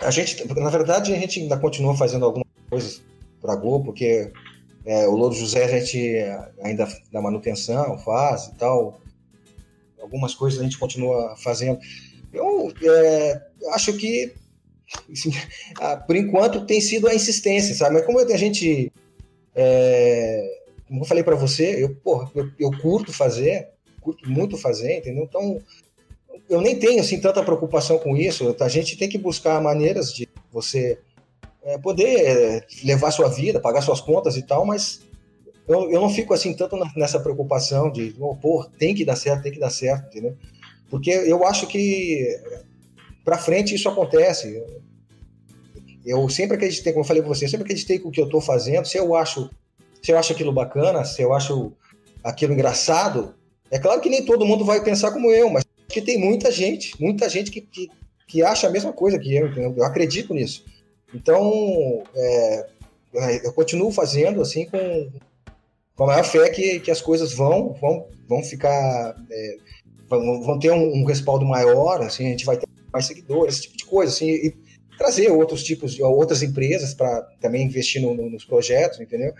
[0.01, 3.03] a gente, na verdade, a gente ainda continua fazendo algumas coisas
[3.41, 4.31] para Globo, porque
[4.85, 6.15] é, o Louro José a gente
[6.61, 8.99] ainda dá manutenção, faz e tal.
[9.99, 11.79] Algumas coisas a gente continua fazendo.
[12.31, 13.41] Eu é,
[13.73, 14.33] acho que,
[15.11, 15.31] assim,
[16.05, 17.95] por enquanto, tem sido a insistência, sabe?
[17.95, 18.91] Mas como a gente
[19.55, 23.69] é, como eu falei para você, eu, porra, eu, eu, curto fazer,
[24.01, 25.23] curto muito fazer, entendeu?
[25.23, 25.61] Então,
[26.49, 28.55] eu nem tenho assim tanta preocupação com isso.
[28.59, 30.99] A gente tem que buscar maneiras de você
[31.65, 35.01] é, poder é, levar sua vida, pagar suas contas e tal, mas
[35.67, 39.41] eu, eu não fico assim tanto nessa preocupação de, oh, pô, tem que dar certo,
[39.43, 40.37] tem que dar certo, entendeu?
[40.89, 42.39] Porque eu acho que
[43.23, 44.63] para frente isso acontece.
[46.05, 48.25] Eu sempre acreditei, como eu falei para você, eu sempre acreditei que o que eu
[48.25, 49.49] estou fazendo, se eu acho
[50.03, 51.73] se eu acho aquilo bacana, se eu acho
[52.23, 53.33] aquilo engraçado,
[53.71, 56.93] é claro que nem todo mundo vai pensar como eu, mas que tem muita gente,
[57.01, 57.89] muita gente que, que,
[58.27, 59.73] que acha a mesma coisa que eu, entendeu?
[59.75, 60.63] eu acredito nisso.
[61.15, 62.67] Então, é,
[63.43, 65.09] eu continuo fazendo assim com,
[65.95, 69.57] com a maior fé que, que as coisas vão, vão, vão ficar, é,
[70.09, 73.61] vão, vão ter um, um, respaldo maior, assim, a gente vai ter mais seguidores, esse
[73.63, 74.53] tipo de coisa, assim, e
[74.97, 79.33] trazer outros tipos de outras empresas para também investir no, no, nos projetos, entendeu?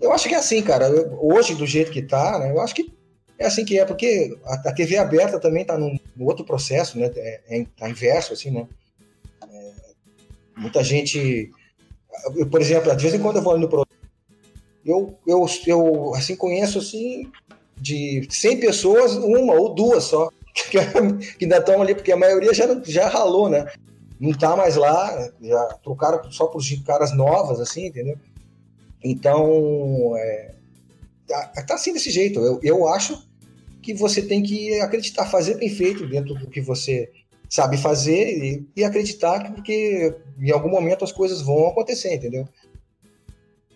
[0.00, 0.86] Eu acho que é assim, cara.
[0.86, 2.50] Eu, hoje, do jeito que tá, né?
[2.50, 2.90] Eu acho que
[3.38, 6.98] é assim que é, porque a, a TV aberta também tá num, num outro processo,
[6.98, 7.10] né?
[7.16, 8.66] É, é, tá inverso, assim, né?
[10.60, 11.50] Muita gente...
[12.36, 14.00] Eu, por exemplo, de vez em quando eu vou no programa,
[14.84, 17.30] eu, eu, eu, assim, conheço, assim,
[17.76, 20.78] de 100 pessoas, uma ou duas só, que,
[21.36, 23.66] que ainda estão ali, porque a maioria já, já ralou, né?
[24.18, 28.18] Não tá mais lá, já trocaram só por caras novas, assim, entendeu?
[29.02, 30.54] Então, é,
[31.26, 32.38] tá, tá assim desse jeito.
[32.40, 33.26] Eu, eu acho
[33.80, 37.10] que você tem que acreditar, fazer bem feito dentro do que você
[37.50, 42.48] sabe fazer e, e acreditar que porque em algum momento as coisas vão acontecer, entendeu?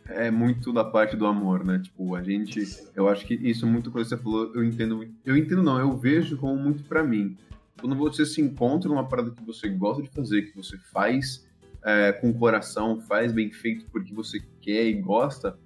[0.09, 1.81] É muito da parte do amor, né?
[1.83, 2.63] Tipo, a gente,
[2.95, 6.37] eu acho que isso muito que você falou, eu entendo, eu entendo não, eu vejo
[6.37, 7.37] como muito para mim.
[7.81, 11.45] Quando você se encontra numa parada que você gosta de fazer, que você faz
[11.85, 15.59] é, com o coração, faz bem feito porque você quer e gosta,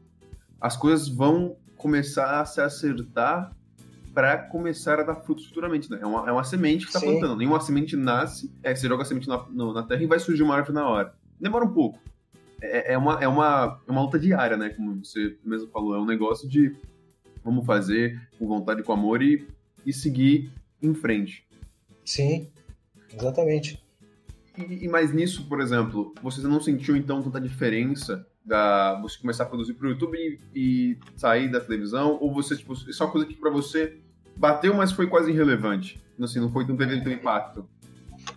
[0.61, 3.55] as coisas vão começar a se acertar
[4.14, 5.90] para começar a dar frutos futuramente.
[5.90, 5.99] Né?
[6.01, 7.37] É, uma, é uma semente que está plantando.
[7.37, 10.42] Nenhuma semente nasce, é, você joga a semente na, no, na terra e vai surgir
[10.42, 11.14] uma árvore na hora.
[11.40, 12.01] Demora um pouco.
[12.61, 14.71] É, é, uma, é, uma, é uma luta diária, né?
[14.71, 15.94] Como você mesmo falou.
[15.94, 16.75] É um negócio de
[17.44, 19.47] vamos fazer com vontade, com amor e,
[19.87, 20.51] e seguir
[20.83, 21.47] em frente.
[22.05, 22.49] Sim,
[23.12, 23.83] exatamente.
[24.57, 29.45] E, e mais nisso, por exemplo, você não sentiu então tanta diferença da você começar
[29.45, 32.19] a produzir para o YouTube e, e, sair da televisão?
[32.21, 33.99] Ou você, tipo, isso é uma coisa que para você
[34.35, 36.01] bateu, mas foi quase irrelevante?
[36.21, 37.69] Assim, não foi tão teve tanto impacto?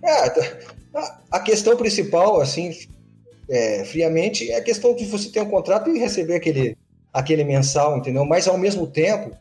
[0.03, 0.57] É,
[1.31, 2.71] a questão principal, assim,
[3.49, 6.77] é, friamente, é a questão de você ter um contrato e receber aquele,
[7.13, 8.25] aquele mensal, entendeu?
[8.25, 9.35] Mas ao mesmo tempo,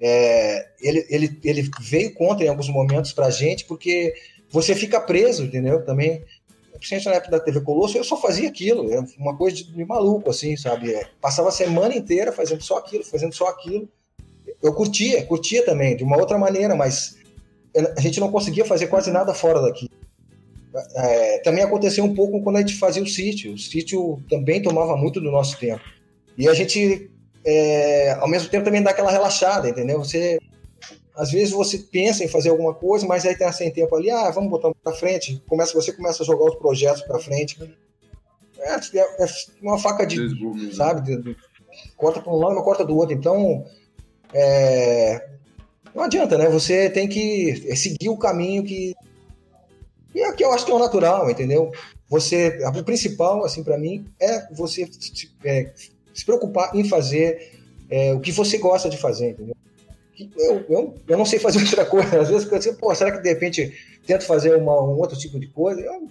[0.00, 4.14] é, ele, ele, ele veio contra em alguns momentos pra gente, porque
[4.50, 5.84] você fica preso, entendeu?
[5.84, 6.24] Também,
[6.80, 9.84] principalmente na época da TV Colosso, eu só fazia aquilo, é uma coisa de, de
[9.84, 10.92] maluco, assim, sabe?
[10.92, 13.88] É, passava a semana inteira fazendo só aquilo, fazendo só aquilo.
[14.62, 17.16] Eu curtia, curtia também, de uma outra maneira, mas
[17.96, 19.88] a gente não conseguia fazer quase nada fora daqui.
[20.94, 23.54] É, também aconteceu um pouco quando a gente fazia o sítio.
[23.54, 25.82] O sítio também tomava muito do nosso tempo.
[26.36, 27.10] E a gente,
[27.44, 29.98] é, ao mesmo tempo, também dá aquela relaxada, entendeu?
[29.98, 30.38] Você,
[31.14, 34.30] às vezes você pensa em fazer alguma coisa, mas aí tem sem tempo ali, ah,
[34.30, 35.42] vamos botar para frente.
[35.48, 37.58] Começa, você começa a jogar os projetos para frente.
[38.58, 39.26] É, é, é,
[39.62, 40.72] uma faca de, né?
[40.72, 41.36] sabe, de,
[41.96, 43.14] corta para um lado, corta do outro.
[43.14, 43.64] Então,
[44.32, 45.28] é,
[45.94, 46.48] não adianta, né?
[46.48, 48.94] Você tem que seguir o caminho que
[50.14, 51.70] e é que eu acho que é o natural, entendeu?
[52.08, 55.72] Você, o principal, assim, para mim, é você se, é,
[56.12, 59.54] se, preocupar em fazer é, o que você gosta de fazer, entendeu?
[60.36, 62.20] Eu, eu, eu não sei fazer outra coisa.
[62.20, 63.72] Às vezes eu digo, pô, será que de repente
[64.06, 65.80] tento fazer uma, um outro tipo de coisa?
[65.80, 66.08] Eu,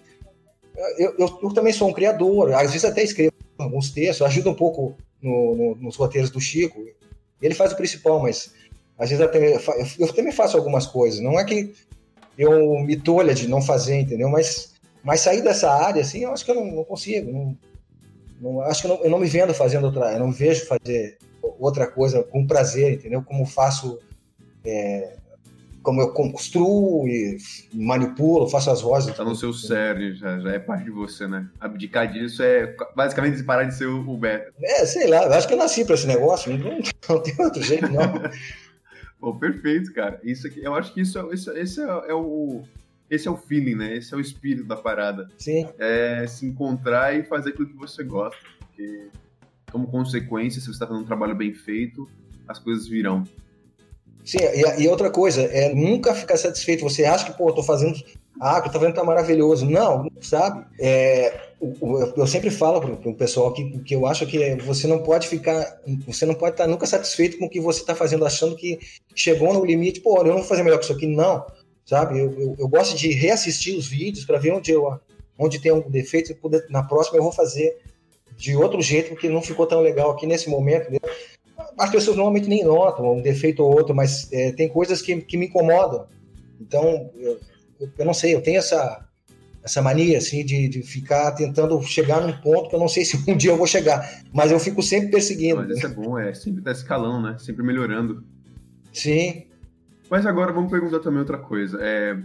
[1.18, 4.96] eu, eu, também sou um criador, às vezes até escrevo alguns textos, ajuda um pouco
[5.22, 6.80] no, no, nos roteiros do Chico.
[7.42, 8.54] Ele faz o principal, mas
[8.98, 9.58] às vezes até
[9.98, 11.20] eu também faço algumas coisas.
[11.20, 11.74] Não é que
[12.38, 14.30] eu me tolha de não fazer, entendeu?
[14.30, 17.32] Mas, mas sair dessa área, assim, eu acho que eu não, não consigo.
[17.32, 17.58] Não,
[18.40, 21.18] não, acho que não, eu não me vendo fazendo outra, eu não vejo fazer
[21.60, 23.22] outra coisa com prazer, entendeu?
[23.22, 24.00] Como faço,
[24.64, 25.18] é,
[25.84, 27.38] como eu construo e
[27.74, 29.16] manipulo, faço as vozes.
[29.16, 31.48] Tá no seu cérebro, já, já é parte de você, né?
[31.60, 34.54] Abdicar disso é basicamente parar de ser o Beto.
[34.62, 37.62] É, sei lá, eu acho que eu nasci para esse negócio, não, não tem outro
[37.62, 38.14] jeito, não.
[39.20, 40.20] Pô, perfeito, cara.
[40.24, 42.64] Isso aqui, eu acho que isso, é, isso esse é, é, o
[43.10, 43.98] esse é o feeling, né?
[43.98, 45.28] Esse é o espírito da parada.
[45.38, 45.68] Sim.
[45.78, 49.10] É se encontrar e fazer aquilo que você gosta, porque
[49.72, 52.08] como consequência, se você está fazendo um trabalho bem feito,
[52.48, 53.24] as coisas virão.
[54.24, 56.84] Sim, e, e, outra coisa, é nunca ficar satisfeito.
[56.84, 58.00] Você acha que, pô, eu tô fazendo.
[58.40, 59.66] Ah, que tô vendo tá maravilhoso.
[59.66, 60.66] Não, sabe?
[60.80, 61.50] É,
[62.16, 65.82] eu sempre falo para o pessoal que, que eu acho que você não pode ficar,
[66.06, 68.80] você não pode estar nunca satisfeito com o que você está fazendo, achando que
[69.16, 71.08] chegou no limite, pô, eu não vou fazer melhor que isso aqui.
[71.08, 71.46] Não,
[71.86, 72.20] sabe?
[72.20, 75.00] Eu, eu, eu gosto de reassistir os vídeos para ver onde, eu,
[75.38, 76.36] onde tem um defeito
[76.70, 77.78] na próxima eu vou fazer
[78.40, 80.90] de outro jeito, porque não ficou tão legal aqui nesse momento.
[80.90, 80.98] Né?
[81.78, 85.36] As pessoas normalmente nem notam um defeito ou outro, mas é, tem coisas que, que
[85.36, 86.08] me incomodam.
[86.60, 87.38] Então, eu,
[87.98, 89.06] eu não sei, eu tenho essa
[89.62, 93.18] essa mania assim de, de ficar tentando chegar num ponto que eu não sei se
[93.30, 95.58] um dia eu vou chegar, mas eu fico sempre perseguindo.
[95.58, 97.38] Mas isso é bom, é sempre tá escalando, né?
[97.38, 98.24] Sempre melhorando.
[98.94, 99.48] Sim.
[100.10, 101.78] Mas agora vamos perguntar também outra coisa.
[101.82, 102.18] É,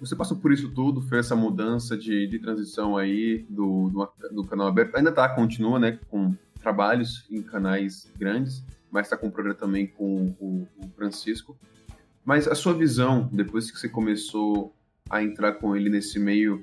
[0.00, 4.44] você passou por isso tudo, fez essa mudança de, de transição aí do, do, do,
[4.44, 4.96] canal aberto.
[4.96, 9.86] Ainda tá, continua, né, com trabalhos em canais grandes, mas está com um projeto também
[9.86, 11.56] com o, Francisco.
[12.24, 14.74] Mas a sua visão, depois que você começou
[15.08, 16.62] a entrar com ele nesse meio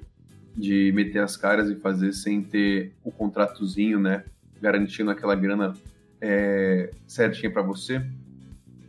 [0.55, 4.23] de meter as caras e fazer sem ter o contratozinho, né?
[4.61, 5.73] Garantindo aquela grana
[6.21, 8.05] é, certinha para você.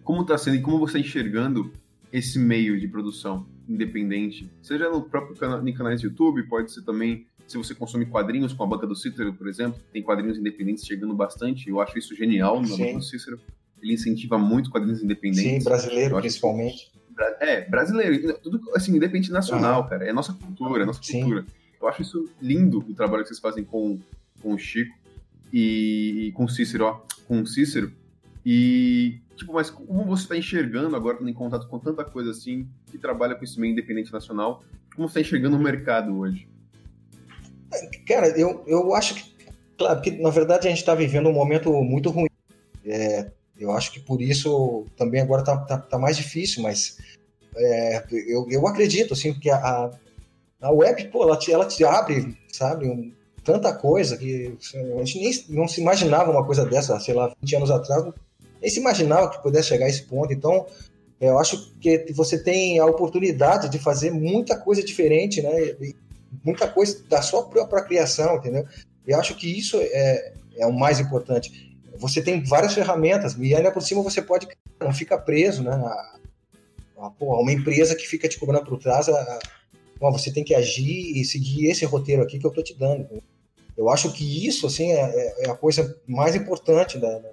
[0.05, 1.73] Como está sendo e como você está enxergando
[2.13, 4.51] esse meio de produção independente?
[4.63, 8.53] Seja no próprio canal, em canais de YouTube, pode ser também se você consome quadrinhos
[8.53, 11.69] com a banca do Cícero, por exemplo, tem quadrinhos independentes chegando bastante.
[11.69, 13.41] Eu acho isso genial na banca do Cícero.
[13.81, 15.63] Ele incentiva muito quadrinhos independentes.
[15.63, 16.91] Sim, brasileiro principalmente.
[17.41, 18.39] É, brasileiro.
[18.39, 20.05] Tudo, assim, independente nacional, cara.
[20.05, 21.21] É nossa cultura, é nossa Sim.
[21.21, 21.47] cultura.
[21.81, 23.99] Eu acho isso lindo, o trabalho que vocês fazem com,
[24.43, 24.97] com o Chico
[25.53, 27.01] e, e com o Cícero, ó.
[27.29, 27.93] Com o Cícero.
[28.49, 32.69] E, tipo, mas como você está enxergando agora, tendo em contato com tanta coisa assim,
[32.89, 34.63] que trabalha com esse meio independente nacional,
[34.95, 36.49] como você está enxergando o mercado hoje?
[38.07, 39.35] Cara, eu, eu acho que,
[39.77, 42.29] claro, que na verdade a gente está vivendo um momento muito ruim.
[42.85, 46.99] É, eu acho que por isso também agora tá, tá, tá mais difícil, mas
[47.57, 49.91] é, eu, eu acredito, assim, porque a,
[50.61, 54.57] a web, pô, ela te, ela te abre, sabe, um, tanta coisa que
[55.01, 58.05] a gente nem não se imaginava uma coisa dessa, sei lá, 20 anos atrás,
[58.61, 60.33] nem se imaginava que pudesse chegar a esse ponto.
[60.33, 60.67] Então,
[61.21, 65.51] eu acho que você tem a oportunidade de fazer muita coisa diferente, né?
[66.45, 68.67] Muita coisa da sua própria criação, entendeu?
[69.07, 71.67] Eu acho que isso é, é o mais importante
[71.99, 74.47] você tem várias ferramentas e ainda por cima você pode
[74.81, 75.73] não fica preso, né?
[75.73, 76.19] A,
[76.99, 79.39] a, uma empresa que fica te cobrando por trás, a,
[80.01, 83.09] a, você tem que agir e seguir esse roteiro aqui que eu tô te dando.
[83.77, 87.31] Eu acho que isso, assim, é, é, é a coisa mais importante da, da,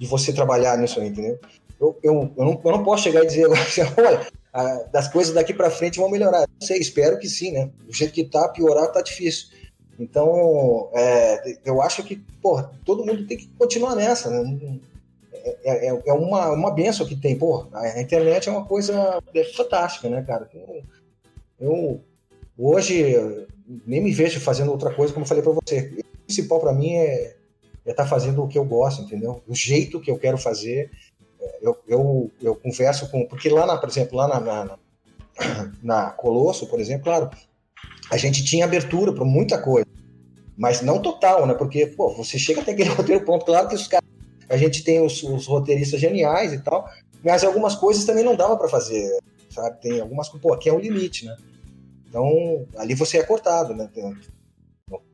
[0.00, 1.38] de você trabalhar nisso aí, entendeu?
[1.78, 5.52] Eu, eu, eu, não, eu não posso chegar e dizer assim, olha, das coisas daqui
[5.52, 6.40] para frente vão melhorar.
[6.40, 7.70] Não sei, espero que sim, né?
[7.86, 9.48] Do jeito que tá, piorar tá difícil.
[9.98, 14.78] Então, é, eu acho que, porra, todo mundo tem que continuar nessa, né?
[15.64, 17.36] é, é, é uma, uma benção que tem.
[17.36, 19.22] Pô, a internet é uma coisa
[19.54, 20.48] fantástica, né, cara?
[20.54, 20.82] Eu,
[21.60, 22.00] eu
[22.56, 23.46] hoje
[23.86, 25.92] nem me vejo fazendo outra coisa, como eu falei para você.
[25.98, 27.36] O principal para mim é
[27.84, 29.42] estar tá fazendo o que eu gosto, entendeu?
[29.46, 30.90] O jeito que eu quero fazer.
[31.62, 33.26] Eu, eu, eu converso com.
[33.26, 34.78] Porque lá, na, por exemplo, lá na, na,
[35.82, 37.30] na Colosso, por exemplo, claro,
[38.10, 39.86] a gente tinha abertura para muita coisa,
[40.56, 41.54] mas não total, né?
[41.54, 44.08] Porque, pô, você chega até aquele roteiro pronto, claro que os caras
[44.48, 46.90] a gente tem os, os roteiristas geniais e tal,
[47.24, 49.16] mas algumas coisas também não dava para fazer,
[49.48, 49.80] sabe?
[49.80, 51.36] Tem algumas pô, aqui é o limite, né?
[52.08, 53.88] Então, ali você é cortado, né?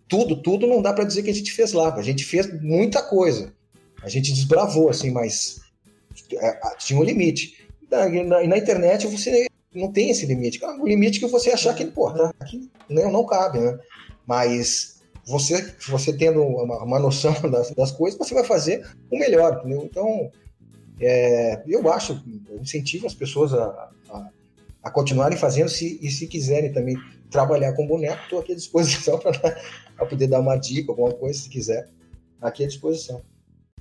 [0.08, 1.94] Tudo, tudo não dá para dizer que a gente fez lá.
[1.94, 3.52] A gente fez muita coisa.
[4.02, 5.60] A gente desbravou, assim, mas
[6.34, 7.66] é, tinha um limite.
[7.82, 10.64] E na, na, internet você não tem esse limite.
[10.64, 13.78] O limite que você achar que, pô, tá, aqui não, não cabe, né?
[14.26, 19.58] Mas você, você tendo uma, uma noção das, das, coisas, você vai fazer o melhor,
[19.58, 19.82] entendeu?
[19.84, 20.30] Então,
[21.00, 24.28] é, eu acho, eu incentivo as pessoas a, a,
[24.86, 26.96] a, continuarem fazendo se, e se quiserem também
[27.30, 31.48] trabalhar com boneco, estou aqui à disposição para poder dar uma dica, alguma coisa, se
[31.48, 31.88] quiser,
[32.40, 33.22] aqui à disposição.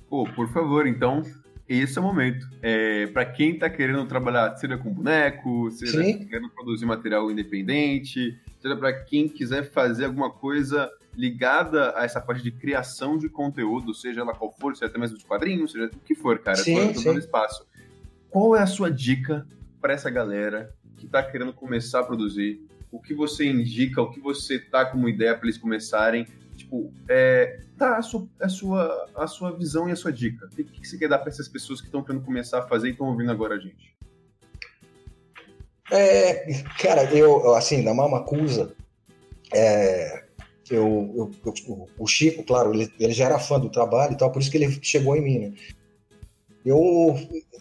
[0.08, 1.22] Pô, por favor, então,
[1.68, 2.48] esse é o momento.
[2.62, 6.26] É, para quem está querendo trabalhar, seja com boneco, seja Sim.
[6.26, 12.42] querendo produzir material independente, seja para quem quiser fazer alguma coisa ligada a essa parte
[12.42, 16.00] de criação de conteúdo, seja ela qual for, seja até mesmo de quadrinhos, seja o
[16.00, 16.56] que for, cara.
[16.56, 17.16] Sim, tô, sim.
[17.16, 17.66] espaço.
[18.28, 19.46] Qual é a sua dica
[19.80, 22.66] para essa galera que está querendo começar a produzir?
[22.90, 26.26] O que você indica, o que você tá como ideia para eles começarem?
[26.56, 30.46] Tipo, é, tá a sua, a, sua, a sua visão e a sua dica.
[30.46, 32.88] O que, que você quer dar para essas pessoas que estão querendo começar a fazer
[32.88, 33.94] e estão ouvindo agora a gente?
[35.90, 38.74] É, cara, eu, assim, da Mamacusa,
[39.54, 40.24] é,
[40.70, 44.32] eu, eu, eu, o Chico, claro, ele, ele já era fã do trabalho e tal,
[44.32, 45.52] por isso que ele chegou em mim, né?
[46.64, 47.14] Eu,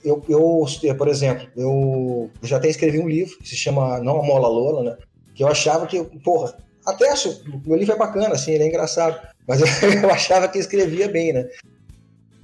[0.05, 4.47] eu, eu, por exemplo, eu já até escrevi um livro que se chama Não Amola
[4.47, 4.97] Lola, né?
[5.33, 9.19] Que eu achava que, porra, até acho, meu livro é bacana, assim, ele é engraçado,
[9.47, 9.67] mas eu,
[10.11, 11.49] achava que escrevia bem, né?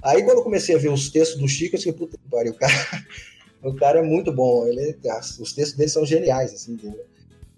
[0.02, 2.52] Aí quando eu comecei a ver os textos do Chico, eu disse, puta que pariu,
[2.52, 2.74] o cara,
[3.62, 4.98] o cara é muito bom, ele,
[5.40, 7.06] os textos dele são geniais, assim, entendeu?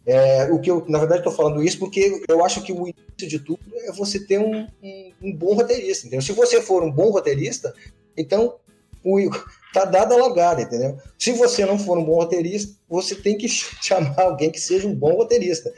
[0.07, 3.27] É, o que eu, na verdade, estou falando isso porque eu acho que o início
[3.27, 6.21] de tudo é você ter um, um, um bom roteirista, entendeu?
[6.21, 7.73] Se você for um bom roteirista,
[8.15, 8.57] então
[9.05, 9.31] o,
[9.73, 10.97] tá dada a largada, entendeu?
[11.19, 13.49] Se você não for um bom roteirista, você tem que
[13.83, 15.73] chamar alguém que seja um bom roteirista,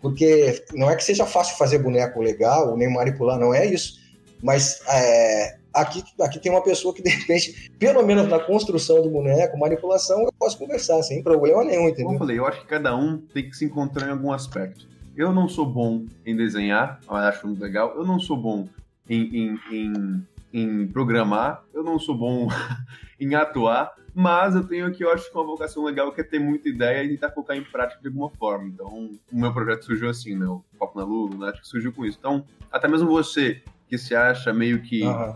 [0.00, 4.00] porque não é que seja fácil fazer boneco legal, nem manipular, não é isso,
[4.42, 9.08] mas é, aqui, aqui tem uma pessoa que, de repente, pelo menos na construção do
[9.08, 12.06] boneco, manipulação, eu posso conversar sem problema nenhum, entendeu?
[12.06, 14.88] Como eu falei, eu acho que cada um tem que se encontrar em algum aspecto.
[15.16, 17.94] Eu não sou bom em desenhar, mas acho muito legal.
[17.96, 18.66] Eu não sou bom
[19.08, 22.48] em, em, em, em programar, eu não sou bom
[23.18, 26.38] em atuar, mas eu tenho aqui, eu acho que uma vocação legal que é ter
[26.38, 28.68] muita ideia e tentar colocar em prática de alguma forma.
[28.68, 30.46] Então, o meu projeto surgiu assim, né?
[30.46, 32.18] O Papo na Lua, o Lunático surgiu com isso.
[32.18, 35.34] Então, até mesmo você que se acha meio que uhum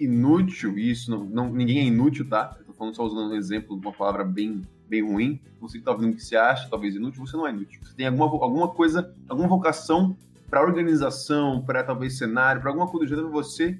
[0.00, 2.56] inútil, e isso não, não, ninguém é inútil, tá?
[2.58, 5.38] Eu tô falando só usando um exemplo de uma palavra bem, bem ruim.
[5.60, 7.80] Você que tá ouvindo que se acha talvez inútil, você não é inútil.
[7.82, 10.16] Você tem alguma, alguma coisa, alguma vocação
[10.48, 13.78] para organização, para talvez cenário, para alguma coisa do gênero, você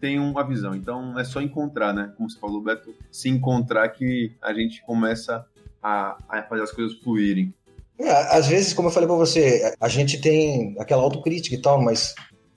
[0.00, 0.74] tem uma visão.
[0.74, 2.12] Então é só encontrar, né?
[2.16, 5.44] Como você falou, Beto, se encontrar que a gente começa
[5.82, 7.54] a, a fazer as coisas fluírem.
[7.98, 11.82] É, às vezes, como eu falei para você, a gente tem aquela autocrítica e tal,
[11.82, 12.14] mas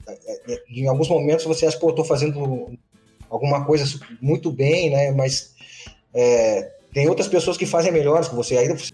[0.08, 2.77] é, é, em alguns momentos você acha, pô, eu tô fazendo
[3.30, 3.86] alguma coisa
[4.21, 5.12] muito bem, né?
[5.12, 5.56] Mas
[6.13, 8.91] é, tem outras pessoas que fazem melhores que você, ainda você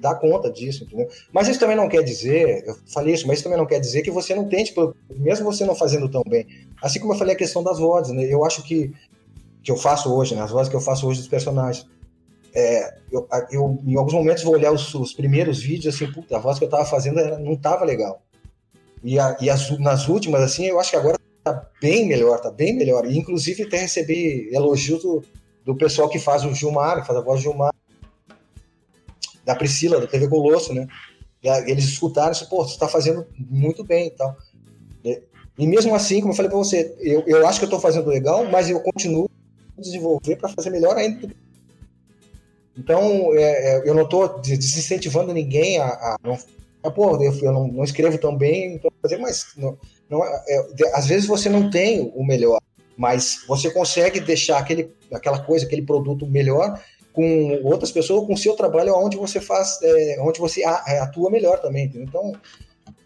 [0.00, 1.08] dá conta disso, entendeu?
[1.32, 4.02] Mas isso também não quer dizer, eu falei isso, mas isso também não quer dizer
[4.02, 6.46] que você não tipo, mesmo você não fazendo tão bem.
[6.82, 8.24] Assim como eu falei a questão das vozes, né?
[8.24, 8.92] Eu acho que
[9.66, 10.42] que eu faço hoje, né?
[10.42, 11.84] As vozes que eu faço hoje dos personagens.
[12.54, 16.38] É, eu, eu, em alguns momentos vou olhar os, os, primeiros vídeos assim, puta, a
[16.38, 18.22] voz que eu tava fazendo não tava legal.
[19.02, 22.50] E, a, e as, nas últimas, assim, eu acho que agora tá bem melhor, tá
[22.50, 23.04] bem melhor.
[23.06, 25.22] E, inclusive, até recebi elogios do,
[25.64, 27.74] do pessoal que faz o Gilmar, que faz a voz do Gilmar,
[29.46, 30.86] da Priscila, da TV Colosso, né?
[31.66, 34.36] Eles escutaram e pô, você tá fazendo muito bem e tal.
[35.56, 38.10] E, mesmo assim, como eu falei para você, eu, eu acho que eu tô fazendo
[38.10, 39.30] legal, mas eu continuo
[39.78, 41.30] a desenvolver para fazer melhor ainda.
[42.76, 46.36] Então, é, é, eu não estou desincentivando ninguém a, a não,
[46.82, 49.78] ah, pô, eu, eu não, não, escrevo tão bem, então fazer, mas não,
[50.10, 52.60] não, é, é às vezes você não tem o melhor,
[52.96, 56.78] mas você consegue deixar aquele, aquela coisa, aquele produto melhor
[57.16, 61.30] com outras pessoas, com o seu trabalho, onde você faz, é, onde você é, atua
[61.30, 62.06] melhor também, entendeu?
[62.06, 62.32] Então,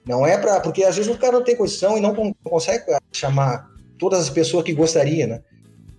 [0.04, 3.70] não é para porque às vezes o cara não tem condição e não consegue chamar
[3.96, 5.42] todas as pessoas que gostaria, né?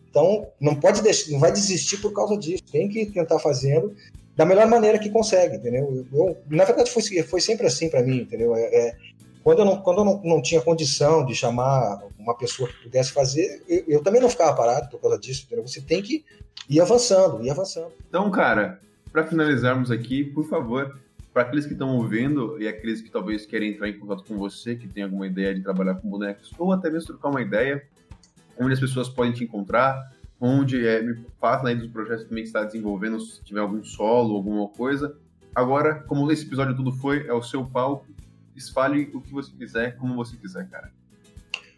[0.09, 2.61] Então, não pode deixar, não vai desistir por causa disso.
[2.69, 3.95] Tem que tentar fazendo
[4.35, 6.05] da melhor maneira que consegue, entendeu?
[6.11, 8.53] Eu, na verdade, foi, foi sempre assim para mim, entendeu?
[8.53, 8.95] É, é,
[9.43, 13.11] quando eu, não, quando eu não, não tinha condição de chamar uma pessoa que pudesse
[13.11, 15.67] fazer, eu, eu, também não ficava parado por causa disso, entendeu?
[15.67, 16.23] Você tem que
[16.69, 17.91] ir avançando, ir avançando.
[18.07, 18.79] Então, cara,
[19.11, 20.95] para finalizarmos aqui, por favor,
[21.33, 24.75] para aqueles que estão ouvindo e aqueles que talvez querem entrar em contato com você,
[24.75, 27.83] que tem alguma ideia de trabalhar com bonecos, ou até mesmo trocar uma ideia,
[28.59, 32.49] onde as pessoas podem te encontrar, onde é, me fala aí dos projetos também que
[32.49, 35.15] está desenvolvendo, se tiver algum solo, alguma coisa.
[35.55, 38.05] Agora, como esse episódio tudo foi, é o seu palco,
[38.61, 40.91] espalhe o que você quiser, como você quiser, cara.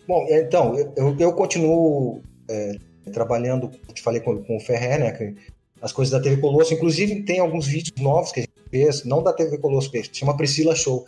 [0.07, 2.77] Bom, então, eu, eu continuo é,
[3.11, 5.36] trabalhando, te falei com, com o Ferrer, né,
[5.81, 9.23] as coisas da TV Colosso, inclusive tem alguns vídeos novos que a gente fez, não
[9.23, 11.05] da TV Colosso, chama Priscila Show,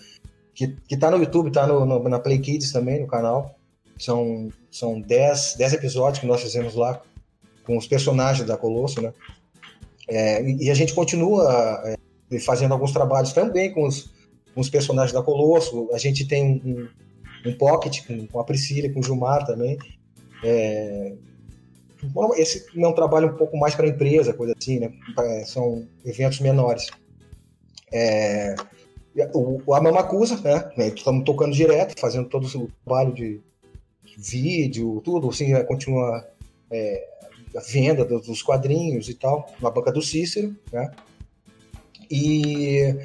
[0.53, 3.57] que, que tá no YouTube, tá no, no, na Play Kids também, no canal,
[3.97, 7.01] são, são dez, dez episódios que nós fizemos lá
[7.65, 9.13] com os personagens da Colosso, né,
[10.07, 14.13] é, e, e, a gente continua é, fazendo alguns trabalhos também com os,
[14.55, 16.87] os personagens da Colosso, a gente tem um,
[17.49, 19.77] um, pocket com, com, a Priscila, com o Gilmar também,
[20.43, 21.13] é,
[22.37, 24.91] esse é um trabalho um pouco mais para a empresa, coisa assim, né?
[25.45, 26.87] São eventos menores.
[27.91, 28.55] É,
[29.33, 30.71] o, a Mamacusa, né?
[30.95, 33.41] Estamos tocando direto, fazendo todo o trabalho de
[34.17, 35.63] vídeo, tudo, assim, né?
[35.63, 36.25] continua
[36.69, 37.07] é,
[37.55, 40.91] a venda dos quadrinhos e tal, na banca do Cícero, né?
[42.09, 42.95] E,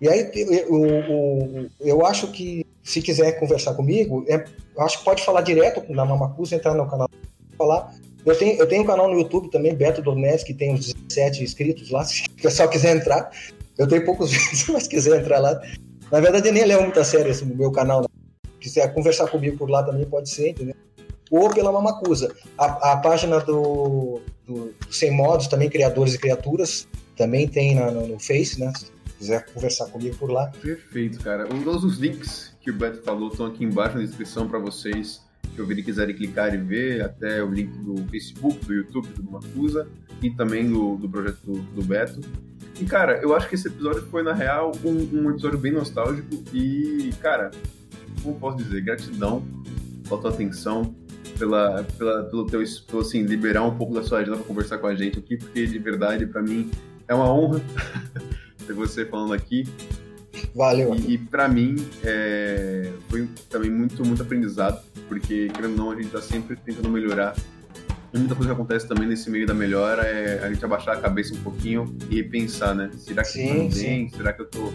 [0.00, 4.44] e aí eu, eu acho que se quiser conversar comigo, é,
[4.78, 7.08] acho que pode falar direto na Mamacusa, entrar no canal
[7.56, 10.94] falar eu tenho, eu tenho um canal no YouTube também, Beto Dornelles, que tem uns
[10.94, 13.30] 17 inscritos lá, se o pessoal quiser entrar.
[13.76, 15.60] Eu tenho poucos vídeos, mas quiser entrar lá.
[16.10, 18.00] Na verdade, eu nem levo muita sério esse no meu canal.
[18.00, 18.06] Né?
[18.60, 20.74] Quiser conversar comigo por lá também pode ser, entendeu?
[21.30, 22.34] Ou pela Mamacusa.
[22.56, 26.86] A, a página do, do, do, Sem Modos, também Criadores e Criaturas,
[27.16, 28.72] também tem na, no, no Face, né?
[29.24, 30.48] Se quiser conversar comigo por lá.
[30.60, 31.48] Perfeito, cara.
[31.50, 35.60] Um dos links que o Beto falou estão aqui embaixo na descrição para vocês que
[35.62, 39.88] ouvirem quiserem clicar e ver, até o link do Facebook, do YouTube do Macusa
[40.20, 42.20] e também do, do projeto do, do, Beto.
[42.78, 46.44] E, cara, eu acho que esse episódio foi, na real, um, um episódio bem nostálgico
[46.52, 47.50] e, cara,
[48.22, 49.42] como posso dizer, gratidão
[50.06, 50.94] pela tua atenção,
[51.38, 54.86] pela, pela, pelo teu, pelo, assim, liberar um pouco da sua agenda para conversar com
[54.86, 56.70] a gente aqui, porque, de verdade, para mim,
[57.06, 57.60] é uma honra
[58.64, 59.64] ter você falando aqui.
[60.54, 60.94] Valeu.
[60.94, 65.96] E, e para mim é, foi também muito, muito aprendizado, porque, querendo ou não, a
[65.96, 67.34] gente tá sempre tentando melhorar.
[68.12, 71.00] E muita coisa que acontece também nesse meio da melhora é a gente abaixar a
[71.00, 72.90] cabeça um pouquinho e pensar, né?
[72.96, 74.08] Será que sim, eu bem?
[74.10, 74.72] Será que eu tô.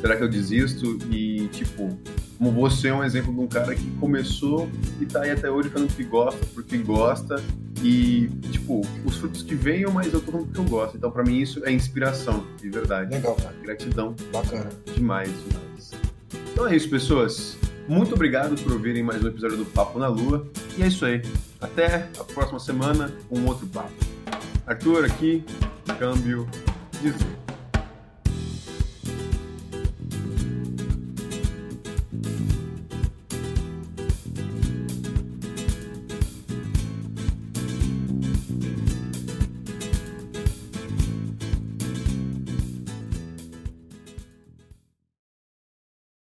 [0.00, 0.98] Será que eu desisto?
[1.10, 1.98] E, tipo,
[2.38, 4.68] como você é um exemplo de um cara que começou
[5.00, 7.42] e tá aí até hoje falando que gosta, porque gosta,
[7.82, 10.96] e, tipo, os frutos que venham, mas eu tô falando que eu gosto.
[10.96, 13.12] Então, pra mim, isso é inspiração, de verdade.
[13.12, 13.54] Legal, cara.
[13.62, 14.14] Gratidão.
[14.32, 14.68] Bacana.
[14.94, 15.92] Demais, demais.
[16.52, 17.56] Então é isso, pessoas.
[17.86, 20.46] Muito obrigado por ouvirem mais um episódio do Papo na Lua.
[20.76, 21.22] E é isso aí.
[21.60, 23.92] Até a próxima semana com um outro papo.
[24.66, 25.44] Arthur aqui,
[25.98, 26.46] câmbio
[27.00, 27.37] de Zoom.